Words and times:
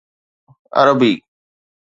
عربي 0.73 1.11